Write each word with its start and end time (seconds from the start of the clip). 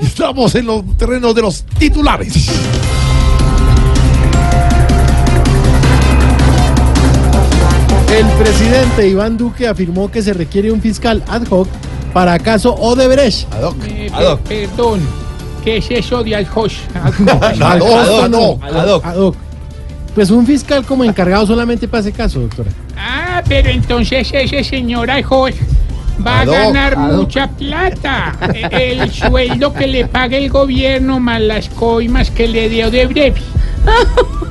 Estamos 0.00 0.54
en 0.54 0.66
los 0.66 0.84
terrenos 0.96 1.34
de 1.34 1.42
los 1.42 1.62
titulares. 1.78 2.48
El 8.12 8.26
presidente 8.42 9.08
Iván 9.08 9.36
Duque 9.36 9.66
afirmó 9.68 10.10
que 10.10 10.22
se 10.22 10.32
requiere 10.32 10.70
un 10.70 10.80
fiscal 10.80 11.22
ad 11.28 11.42
hoc 11.50 11.68
para 12.12 12.38
caso 12.38 12.74
Odebrecht. 12.74 13.52
Ad 13.52 13.62
hoc. 13.64 13.76
Eh, 13.88 14.08
Ad 14.12 14.24
hoc. 14.32 14.40
pe- 14.42 14.68
perdón, 14.68 15.00
¿qué 15.64 15.78
es 15.78 15.90
eso 15.90 16.22
de 16.22 16.36
Aljosh? 16.36 16.76
Ad 16.94 17.80
hoc, 17.80 18.28
no. 18.30 18.58
Ad 18.62 18.88
hoc. 18.88 19.04
Ad 19.04 19.16
hoc. 19.18 19.34
Pues 20.14 20.30
un 20.30 20.46
fiscal 20.46 20.84
como 20.86 21.04
encargado 21.04 21.46
solamente 21.46 21.88
para 21.88 22.00
ese 22.02 22.12
caso, 22.12 22.40
doctora. 22.40 22.70
ah, 22.96 23.42
pero 23.46 23.68
entonces 23.68 24.28
ese 24.32 24.64
señor 24.64 25.10
Aljosh 25.10 25.54
va 26.24 26.40
a 26.40 26.44
ganar 26.44 26.96
mucha 26.96 27.48
plata. 27.48 28.36
Eh, 28.54 28.98
El 29.00 29.10
sueldo 29.12 29.72
que 29.72 29.86
le 29.86 30.06
pague 30.06 30.38
el 30.38 30.50
gobierno 30.50 31.20
más 31.20 31.40
las 31.40 31.68
coimas 31.68 32.30
que 32.30 32.48
le 32.48 32.68
dio 32.68 32.90
de 32.90 33.06
breve. 33.06 33.42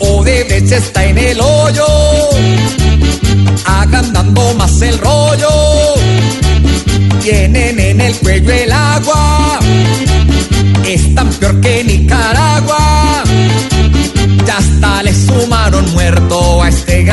Odebrecht 0.00 0.72
está 0.72 1.04
en 1.04 1.18
el 1.18 1.40
hoyo, 1.40 1.86
agrandando 3.64 4.54
más 4.54 4.80
el 4.82 4.98
rollo. 4.98 5.48
Tienen 7.22 7.80
en 7.80 8.00
el 8.00 8.14
cuello 8.16 8.52
el 8.52 8.72
agua, 8.72 9.58
están 10.84 11.28
peor 11.30 11.60
que 11.60 11.84
Nicaragua. 11.84 12.85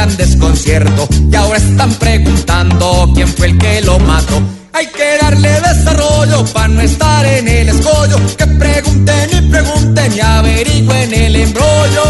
Gran 0.03 0.17
desconcierto 0.17 1.07
y 1.31 1.35
ahora 1.35 1.57
están 1.57 1.93
preguntando 1.93 3.09
quién 3.13 3.27
fue 3.27 3.47
el 3.47 3.57
que 3.57 3.81
lo 3.81 3.97
mató. 3.99 4.41
Hay 4.73 4.87
que 4.87 5.17
darle 5.21 5.49
desarrollo 5.49 6.43
para 6.51 6.67
no 6.67 6.81
estar 6.81 7.25
en 7.25 7.47
el 7.47 7.69
escollo. 7.69 8.17
Que 8.37 8.45
pregunten 8.47 9.29
y 9.31 9.41
pregunten 9.49 10.13
y 10.13 10.19
averigüen 10.19 11.13
el 11.13 11.35
embrollo. 11.37 12.03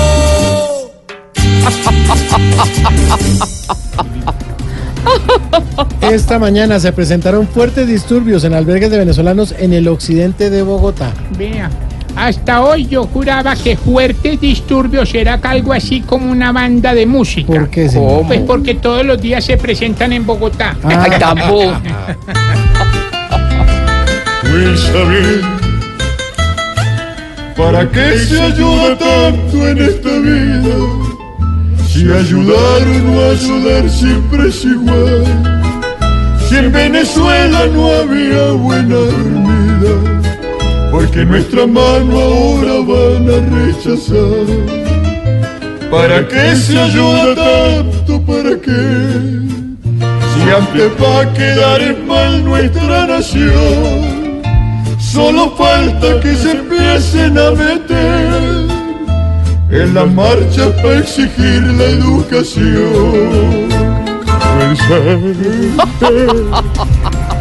Esta 6.01 6.39
mañana 6.39 6.79
se 6.79 6.91
presentaron 6.93 7.47
fuertes 7.47 7.87
disturbios 7.87 8.43
en 8.43 8.55
albergues 8.55 8.89
de 8.89 8.97
venezolanos 8.97 9.53
en 9.57 9.71
el 9.73 9.87
occidente 9.87 10.49
de 10.49 10.63
Bogotá. 10.63 11.13
Vea, 11.37 11.69
hasta 12.15 12.61
hoy 12.61 12.85
yo 12.87 13.05
juraba 13.05 13.55
que 13.55 13.77
Fuertes 13.77 14.39
Disturbios 14.39 15.13
era 15.13 15.39
algo 15.43 15.73
así 15.73 16.01
como 16.01 16.31
una 16.31 16.51
banda 16.51 16.93
de 16.93 17.05
música. 17.05 17.47
¿Por 17.47 17.69
qué, 17.69 17.89
señor? 17.89 18.27
Pues 18.27 18.41
porque 18.41 18.75
todos 18.75 19.05
los 19.05 19.21
días 19.21 19.43
se 19.43 19.57
presentan 19.57 20.13
en 20.13 20.25
Bogotá. 20.25 20.75
Ah, 20.83 21.07
Pues 24.41 24.79
saber 24.91 25.63
¿Para 27.55 27.87
qué 27.89 28.17
se 28.17 28.41
ayuda 28.41 28.97
tanto 28.97 29.67
en 29.67 29.77
esta 29.77 30.09
vida? 30.19 30.75
Si 31.87 32.11
ayudar 32.11 32.81
o 32.81 32.99
no 33.05 33.29
ayudar 33.29 33.89
siempre 33.89 34.49
es 34.49 34.65
igual. 34.65 35.23
Si 36.47 36.55
en 36.55 36.71
Venezuela 36.71 37.67
no 37.67 37.91
había 37.91 38.51
buena 38.53 38.95
dormida, 38.95 40.12
porque 40.93 41.25
nuestra 41.25 41.65
mano 41.65 42.19
ahora 42.19 42.73
van 42.91 43.27
a 43.27 43.37
rechazar. 43.57 44.45
¿Para 45.89 46.27
qué 46.27 46.55
se 46.55 46.79
ayuda 46.79 47.33
tanto? 47.33 48.21
¿Para 48.21 48.55
qué? 48.61 48.79
Si 50.29 50.41
antes 50.59 50.91
va 51.01 51.21
a 51.21 51.33
quedar 51.33 51.81
en 51.81 52.07
mal 52.07 52.45
nuestra 52.45 53.07
nación. 53.07 54.43
Solo 54.99 55.49
falta 55.57 56.19
que 56.21 56.35
se 56.35 56.51
empiecen 56.51 57.39
a 57.39 57.49
meter 57.51 58.67
en 59.71 59.95
la 59.95 60.05
marcha 60.05 60.71
para 60.75 60.99
exigir 60.99 61.63
la 61.79 61.85
educación. 61.85 63.33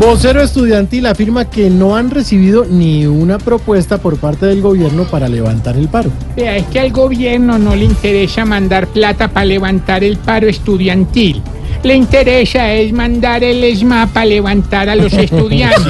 Vocero 0.00 0.40
estudiantil 0.40 1.04
afirma 1.04 1.50
que 1.50 1.68
no 1.68 1.94
han 1.94 2.10
recibido 2.10 2.64
ni 2.64 3.04
una 3.04 3.36
propuesta 3.36 3.98
por 3.98 4.16
parte 4.16 4.46
del 4.46 4.62
gobierno 4.62 5.04
para 5.04 5.28
levantar 5.28 5.76
el 5.76 5.88
paro. 5.88 6.10
Vea, 6.34 6.56
es 6.56 6.64
que 6.68 6.80
al 6.80 6.90
gobierno 6.90 7.58
no 7.58 7.76
le 7.76 7.84
interesa 7.84 8.46
mandar 8.46 8.86
plata 8.86 9.28
para 9.28 9.44
levantar 9.44 10.02
el 10.02 10.16
paro 10.16 10.48
estudiantil. 10.48 11.42
Le 11.82 11.94
interesa 11.96 12.72
es 12.72 12.94
mandar 12.94 13.44
el 13.44 13.62
ESMA 13.62 14.06
para 14.06 14.24
levantar 14.24 14.88
a 14.88 14.96
los 14.96 15.12
estudiantes. 15.12 15.84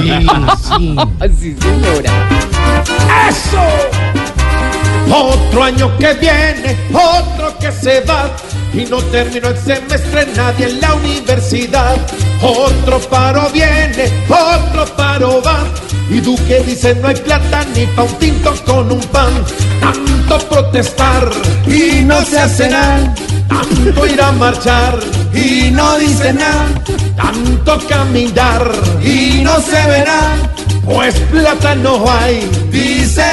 sí. 1.39 1.55
Otro 5.13 5.63
año 5.63 5.97
que 5.97 6.13
viene, 6.15 6.77
otro 6.93 7.57
que 7.59 7.71
se 7.71 7.99
va 8.01 8.29
y 8.73 8.85
no 8.89 8.97
terminó 9.03 9.49
el 9.49 9.57
semestre 9.57 10.27
nadie 10.35 10.69
en 10.69 10.79
la 10.79 10.93
universidad. 10.95 11.97
Otro 12.41 12.99
paro 13.01 13.49
viene, 13.53 14.25
otro 14.29 14.85
paro 14.95 15.41
va 15.43 15.63
y 16.11 16.19
Duque 16.19 16.61
dice 16.65 16.93
no 16.95 17.07
hay 17.07 17.15
plata 17.15 17.63
ni 17.73 17.85
pa' 17.85 18.03
un 18.03 18.13
tinto 18.19 18.53
con 18.65 18.91
un 18.91 18.99
pan. 18.99 19.31
Tanto 19.79 20.39
protestar 20.49 21.29
y 21.65 22.03
no 22.03 22.21
se 22.25 22.39
hace 22.39 22.69
nada. 22.69 23.13
Tanto 23.47 24.05
ir 24.05 24.21
a 24.21 24.31
marchar 24.33 24.99
y 25.33 25.71
no 25.71 25.97
dice 25.97 26.33
nada. 26.33 26.67
Tanto 27.15 27.87
caminar 27.87 28.69
y 29.01 29.41
no 29.41 29.61
se 29.61 29.87
verá. 29.87 30.35
Pues 30.83 31.15
plata 31.31 31.75
no 31.75 32.03
hay, 32.11 32.41
dice 32.71 33.23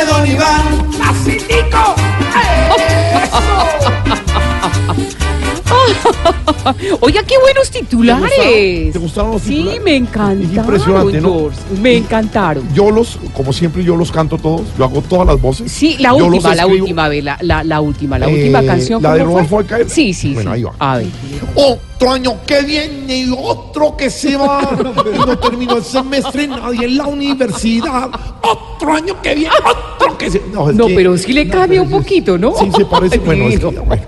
Oiga, 7.01 7.23
qué 7.25 7.35
buenos 7.41 7.71
titulares. 7.71 8.93
¿Te 8.93 8.99
gustaron 8.99 9.33
los 9.33 9.43
Sí, 9.43 9.49
titulares? 9.57 9.83
me 9.83 9.97
encantaron. 9.97 10.43
Impresionante, 10.55 11.21
¿no? 11.21 11.39
George, 11.39 11.59
Me 11.81 11.97
encantaron. 11.97 12.69
Yo 12.75 12.91
los, 12.91 13.19
como 13.35 13.53
siempre, 13.53 13.85
yo 13.85 13.97
los 13.97 14.11
canto 14.13 14.39
todos. 14.39 14.63
Yo 14.79 14.85
hago 14.85 15.01
todas 15.03 15.27
las 15.27 15.41
voces. 15.41 15.71
Sí, 15.71 15.97
la 15.99 16.11
Yo 16.17 16.27
última, 16.27 16.55
la 16.55 16.63
escribo. 16.63 16.83
última, 16.85 17.09
la, 17.09 17.39
la, 17.41 17.65
la 17.65 17.81
última, 17.81 18.19
la 18.19 18.27
Eh, 18.29 18.35
última 18.35 18.63
canción. 18.63 19.03
¿la 19.03 19.15
de 19.15 19.21
¿cómo 19.21 19.33
Rodolfo? 19.35 19.59
Alcaer? 19.59 19.89
Sí, 19.91 20.13
sí, 20.13 20.35
Bueno, 20.35 20.51
sí. 20.53 20.57
ahí 20.57 20.63
va. 20.65 20.73
A 20.79 20.97
ver. 20.99 21.07
Otro 21.55 22.11
año 22.13 22.35
que 22.47 22.63
viene 22.63 23.17
y 23.19 23.31
otro 23.37 23.97
que 23.97 24.11
se 24.11 24.37
va. 24.37 24.61
No 25.29 25.39
terminó 25.39 25.77
el 25.77 25.85
semestre 25.85 26.47
nadie 26.47 26.87
en 26.87 26.97
la 26.97 27.07
universidad. 27.07 28.09
Otro 28.43 28.93
año 28.95 29.21
que 29.21 29.35
viene, 29.35 29.51
otro 29.65 29.98
se 30.31 30.39
es 30.39 30.45
No, 30.75 30.87
que- 30.87 30.95
pero 30.95 31.17
sí 31.19 31.33
le 31.33 31.49
cambia 31.49 31.83
un 31.83 31.91
poquito, 31.91 32.37
¿no? 32.39 32.55
Sí, 32.59 32.71
se 32.77 32.85
parece. 32.85 33.19
Bueno, 33.25 33.49
es 33.49 33.59
que, 33.61 33.67
bueno. 33.67 34.03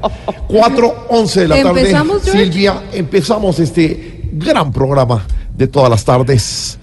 4, 0.49 1.07
11 1.09 1.41
de 1.41 1.49
la 1.49 1.63
tarde. 1.63 1.81
¿Empezamos? 1.81 2.23
Silvia, 2.23 2.83
empezamos 2.93 3.59
este 3.61 4.21
gran 4.33 4.73
programa 4.73 5.25
de 5.57 5.67
todas 5.69 5.91
las 5.91 6.05
tardes. 6.05 6.79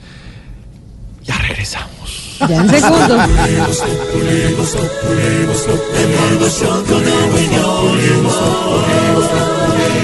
Ya 1.23 1.37
regresamos. 1.39 2.37
Ya 2.47 2.55
en 2.55 2.69
segundos. 2.69 3.21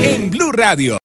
En 0.04 0.30
Blue 0.30 0.52
Radio. 0.52 0.98